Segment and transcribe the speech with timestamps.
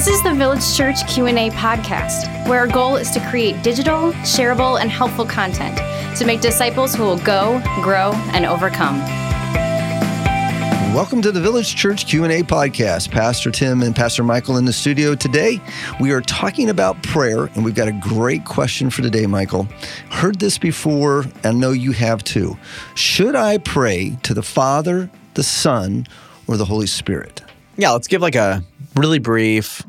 [0.00, 4.80] This is the Village Church Q&A podcast, where our goal is to create digital, shareable,
[4.80, 5.76] and helpful content
[6.16, 8.98] to make disciples who will go, grow, and overcome.
[10.94, 13.10] Welcome to the Village Church Q&A podcast.
[13.10, 15.60] Pastor Tim and Pastor Michael in the studio today.
[16.00, 19.64] We are talking about prayer and we've got a great question for today, Michael.
[20.08, 22.56] Heard this before and know you have too.
[22.94, 26.06] Should I pray to the Father, the Son,
[26.46, 27.42] or the Holy Spirit?
[27.76, 28.64] Yeah, let's give like a
[28.96, 29.82] really brief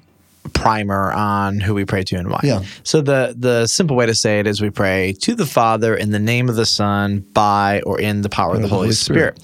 [0.61, 2.39] primer on who we pray to and why.
[2.43, 2.63] Yeah.
[2.83, 6.11] So the the simple way to say it is we pray to the Father in
[6.11, 9.39] the name of the Son by or in the power of the Holy, Spirit.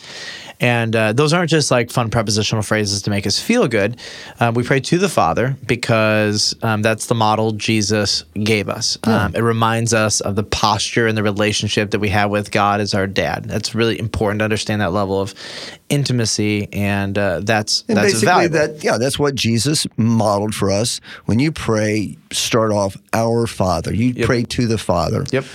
[0.60, 4.00] And uh, those aren't just like fun prepositional phrases to make us feel good.
[4.40, 8.98] Um, we pray to the Father because um, that's the model Jesus gave us.
[9.04, 12.82] Um, it reminds us of the posture and the relationship that we have with God
[12.82, 13.46] as our dad.
[13.46, 15.36] That's really important to understand that level of
[15.90, 18.58] intimacy, and uh, that's And that's basically valuable.
[18.58, 21.00] that yeah, that's what Jesus modeled for us.
[21.26, 23.94] When you pray, start off our Father.
[23.94, 25.24] You pray to the Father.
[25.32, 25.46] Yep.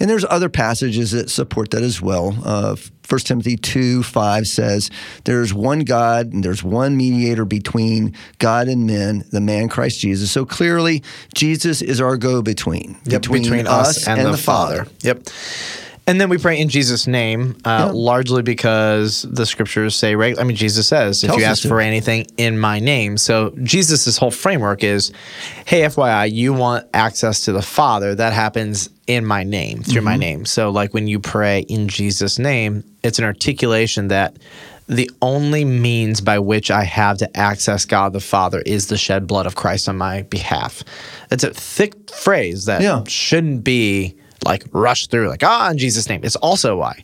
[0.00, 2.36] And there's other passages that support that as well.
[2.42, 2.76] Uh,
[3.08, 4.90] 1 Timothy 2 5 says,
[5.24, 10.30] There's one God and there's one mediator between God and men, the man Christ Jesus.
[10.30, 11.02] So clearly,
[11.34, 14.86] Jesus is our go between Yep, between, us and, the, Father.
[15.02, 15.28] Yep.
[16.10, 17.92] And then we pray in Jesus' name, uh, Yeah.
[17.94, 20.36] largely because the scriptures say, right?
[20.40, 23.16] I mean, Jesus says, if you ask for anything in my name.
[23.16, 25.12] So Jesus' whole framework is,
[25.66, 28.16] hey, FYI, you want access to the Father.
[28.16, 30.04] That happens in my name, through Mm-hmm.
[30.04, 30.46] my name.
[30.46, 34.36] So, like when you pray in Jesus' name, it's an articulation that
[34.88, 39.28] the only means by which I have to access God the Father is the shed
[39.28, 40.82] blood of Christ on my behalf.
[41.30, 43.04] It's a thick phrase that Yeah.
[43.06, 46.20] shouldn't be like rush through, like, ah, in Jesus' name.
[46.24, 47.02] It's also why.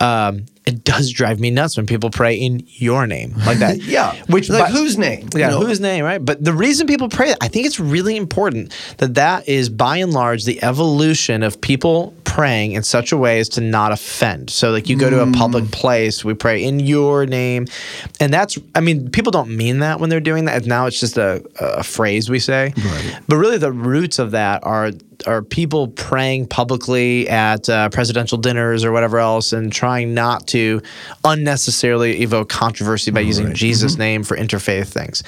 [0.00, 3.76] Um, it does drive me nuts when people pray in your name like that.
[3.82, 4.14] Yeah.
[4.26, 5.28] Which, like but- whose name?
[5.34, 5.66] yeah, You know?
[5.66, 6.24] whose name, right?
[6.24, 10.12] But the reason people pray, I think it's really important that that is by and
[10.12, 14.50] large the evolution of people praying in such a way as to not offend.
[14.50, 17.66] So, like, you go to a public place, we pray in your name,
[18.20, 20.64] and that's, I mean, people don't mean that when they're doing that.
[20.64, 22.72] Now it's just a, a phrase we say,
[23.28, 28.84] but really the roots of that are are people praying publicly at uh, presidential dinners
[28.84, 30.82] or whatever else and trying not to
[31.24, 35.22] unnecessarily evoke controversy by using Jesus' name for interfaith things.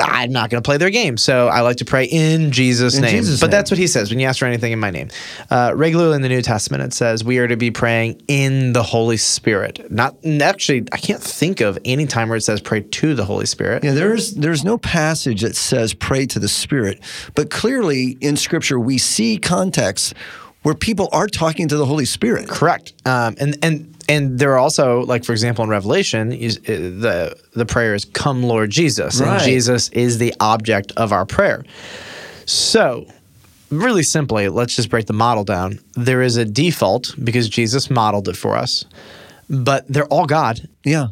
[0.00, 3.02] I'm not going to play their game, so I like to pray in Jesus' In
[3.02, 3.10] name.
[3.16, 3.52] Jesus' but name.
[3.52, 5.08] that's what he says when you ask for anything in my name.
[5.50, 8.82] Uh, regularly in the New Testament, it says we are to be praying in the
[8.82, 9.90] Holy Spirit.
[9.90, 13.46] Not actually, I can't think of any time where it says pray to the Holy
[13.46, 13.84] Spirit.
[13.84, 17.00] Yeah, there's there's no passage that says pray to the Spirit,
[17.34, 20.14] but clearly in Scripture we see contexts
[20.62, 22.48] where people are talking to the Holy Spirit.
[22.48, 22.92] Correct.
[23.04, 26.36] Um, and and and there are also like for example in Revelation uh,
[26.66, 29.32] the the prayer is "Come, Lord Jesus," Right.
[29.36, 31.64] and Jesus is the object of our prayer.
[32.46, 33.06] So.
[33.68, 35.80] Really simply, let's just break the model down.
[35.94, 38.84] There is a default because Jesus modeled it for us,
[39.50, 40.60] but they're all God.
[40.84, 41.08] Yeah.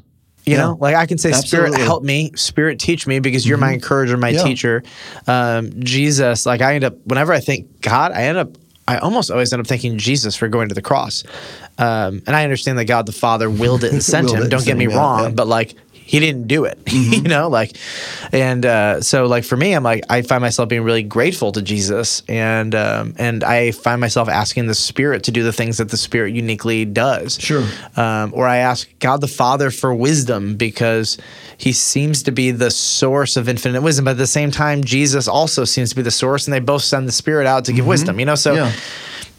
[0.47, 0.59] You Yeah.
[0.59, 2.31] know, like I can say, Spirit, help me.
[2.37, 4.44] Spirit, teach me because you're my encourager, my Yeah.
[4.44, 4.84] teacher.
[5.27, 8.50] Um, Jesus, like I end up, whenever I think God, I end up,
[8.87, 11.25] I almost always end up thanking Jesus for going to the cross.
[11.78, 14.49] Um, and I understand that God the Father willed it and sent him.
[14.49, 15.31] Don't get me yeah, wrong, yeah.
[15.31, 15.75] but like,
[16.06, 17.76] he didn't do it, you know, like,
[18.31, 21.62] and uh, so like for me, I'm like I find myself being really grateful to
[21.62, 25.88] Jesus, and um, and I find myself asking the Spirit to do the things that
[25.88, 27.65] the Spirit uniquely does Sure.
[27.97, 31.16] um, or I ask God the Father for wisdom because
[31.56, 34.04] He seems to be the source of infinite wisdom.
[34.04, 36.82] But at the same time, Jesus also seems to be the source, and they both
[36.82, 38.21] send the Spirit out to give wisdom.
[38.21, 38.72] You know, so Yeah.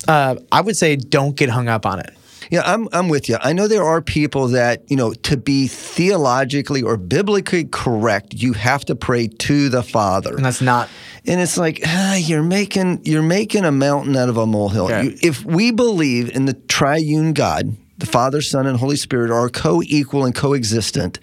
[0.08, 2.09] uh, I would say don't get hung up on it.
[2.52, 3.38] Yeah, I'm I'm with you.
[3.42, 8.54] I know there are people that, you know, to be theologically or biblically correct, you
[8.54, 10.36] have to pray to the Father.
[10.36, 10.90] And that's not
[11.26, 14.86] And it's like ah, you're making you're making a mountain out of a molehill.
[14.86, 15.04] Okay.
[15.04, 19.50] You, if we believe in the triune God, the Father, Son, and Holy Spirit are
[19.50, 21.20] co-equal and coexistent,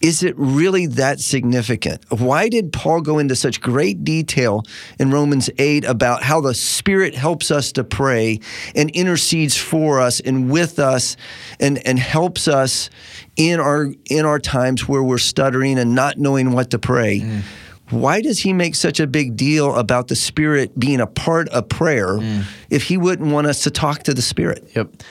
[0.00, 2.04] is it really that significant?
[2.08, 4.64] Why did Paul go into such great detail
[4.98, 8.40] in Romans 8 about how the Spirit helps us to pray
[8.74, 11.16] and intercedes for us and with us
[11.58, 12.88] and, and helps us
[13.36, 17.20] in our in our times where we're stuttering and not knowing what to pray?
[17.20, 17.42] Mm.
[17.90, 21.68] Why does he make such a big deal about the Spirit being a part of
[21.68, 22.44] prayer mm.
[22.70, 24.70] if he wouldn't want us to talk to the Spirit?
[24.76, 25.02] Yep.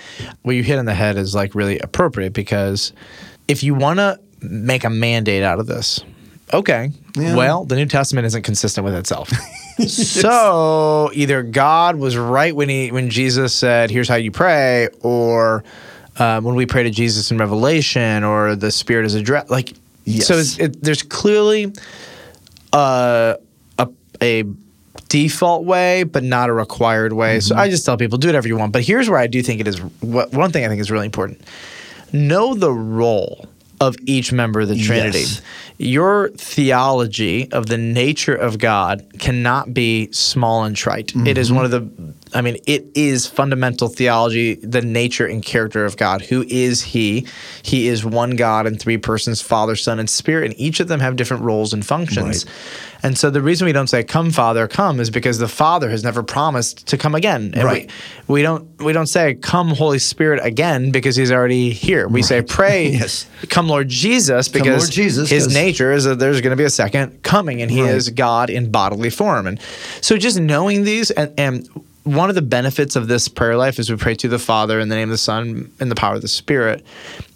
[0.43, 2.93] What you hit on the head is like really appropriate because
[3.49, 6.01] if you want to make a mandate out of this,
[6.53, 7.35] okay, Yeah.
[7.35, 9.29] well, the New Testament isn't consistent with itself.
[9.87, 15.63] so either God was right when he when Jesus said, "Here's how you pray," or
[16.17, 19.49] um, when we pray to Jesus in Revelation, or the Spirit is addressed.
[19.49, 19.73] Like,
[20.05, 20.25] Yes.
[20.27, 21.71] so it's, it, there's clearly
[22.73, 23.37] a
[23.77, 23.87] a,
[24.21, 24.43] a
[25.07, 27.39] default way, but not a required way.
[27.39, 28.73] So I just tell people do whatever you want.
[28.73, 29.79] But here's where I do think it is.
[30.01, 31.41] What, one thing I think is really important:
[32.11, 33.47] know the role
[33.79, 35.19] of each member of the Trinity.
[35.19, 35.41] Yes.
[35.77, 41.15] Your theology of the nature of God cannot be small and trite.
[41.15, 41.55] It is mm-hmm.
[41.55, 46.21] one of the, I mean, it is fundamental theology, the nature and character of God.
[46.23, 47.25] Who is He?
[47.63, 50.99] He is one God in three persons, Father, Son, and Spirit, and each of them
[50.99, 52.45] have different roles and functions.
[53.01, 56.03] And so the reason we don't say "Come, Father, come" is because the Father has
[56.03, 57.53] never promised to come again.
[57.55, 57.89] And Right.
[58.27, 62.07] We, we don't we don't say "Come, Holy Spirit" again because He's already here.
[62.07, 63.25] We say "Pray, Yes.
[63.49, 66.69] come, Lord Jesus," because Lord Jesus, His nature is that there's going to be a
[66.69, 67.91] second coming, and He Right.
[67.95, 69.47] is God in bodily form.
[69.47, 69.59] And
[70.01, 71.67] so just knowing these and and
[72.03, 74.89] one of the benefits of this prayer life as we pray to the Father in
[74.89, 76.85] the name of the Son and the power of the Spirit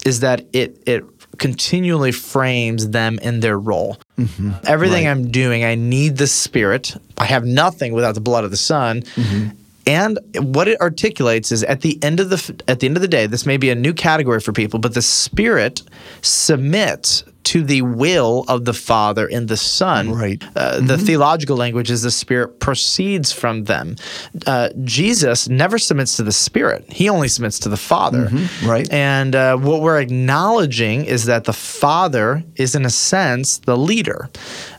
[0.06, 1.04] is that it it
[1.38, 3.98] continually frames them in their role.
[4.18, 4.52] Mm-hmm.
[4.66, 6.96] Everything I'm doing, I need the Spirit.
[7.18, 9.02] I have nothing without the blood of the Son.
[9.02, 9.58] Mm-hmm.
[9.86, 13.08] And what it articulates is at the end of the at the end of the
[13.08, 15.82] day, this may be a new category for people, but the Spirit
[16.22, 20.12] submits to the will of the Father and the Son.
[20.12, 20.42] Right.
[20.56, 23.98] Uh, The theological language is the Spirit proceeds from them.
[24.48, 28.32] Uh, Jesus never submits to the Spirit; he only submits to the Father.
[28.64, 28.90] Right.
[28.92, 34.30] And uh, what we're acknowledging is that the Father is, in a sense, the leader.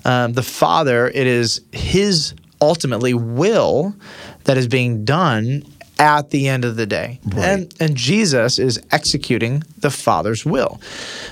[0.06, 3.94] Um, the Father, it is His ultimately will
[4.44, 5.64] that is being done
[5.98, 7.20] at the end of the day.
[7.36, 10.80] And and Jesus is executing the Father's will.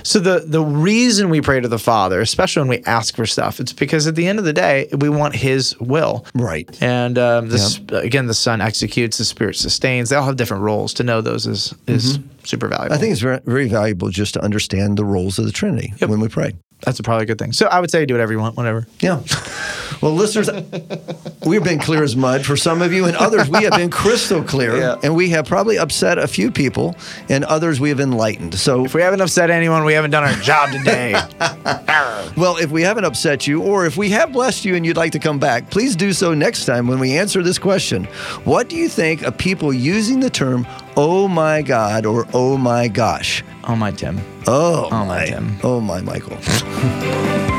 [0.03, 3.59] So the the reason we pray to the Father, especially when we ask for stuff,
[3.59, 6.25] it's because at the end of the day, we want his will.
[6.33, 6.69] Right.
[6.81, 10.09] And um, this again, the Son executes, the Spirit sustains.
[10.09, 10.93] They all have different roles.
[10.95, 12.95] To know those is is super valuable.
[12.95, 16.19] I think it's very, very valuable just to understand the roles of the Trinity when
[16.19, 16.53] we pray.
[16.81, 17.53] that's a probably a good thing.
[17.53, 18.85] So I would say do whatever you want, whatever.
[18.99, 19.21] Yeah.
[20.01, 20.49] Well, listeners,
[21.45, 24.43] we've been clear as mud for some of you, and others we have been crystal
[24.43, 24.95] clear, Yeah.
[25.01, 26.95] and we have probably upset a few people,
[27.29, 28.55] and others we have enlightened.
[28.55, 31.13] So, If we haven't upset anyone, we haven't done our job today.
[32.35, 35.13] well, if we haven't upset you, or if we have blessed you and you'd like
[35.13, 38.03] to come back, please do so next time when we answer this question.
[38.43, 42.87] What do you think of people using the term "Oh my God" or "Oh my
[42.87, 43.43] gosh"?
[43.65, 44.19] oh my Tim.
[44.47, 45.57] Oh, oh my my, Tim.
[45.63, 46.37] oh my, Michael.